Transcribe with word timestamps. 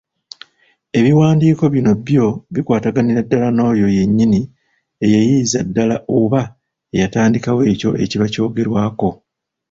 Ebiwandiiko 0.99 1.63
bino 1.73 1.91
byo 2.05 2.25
bikwataganira 2.53 3.19
ddala 3.25 3.47
n’oyo 3.53 3.87
yennyini 3.97 4.41
eyayiiyiza 5.03 5.59
ddala 5.67 5.95
oba 6.17 6.41
eyatandikawo 6.93 7.61
ekyo 7.71 7.89
ekiba 8.03 8.25
kyogerwako. 8.33 9.09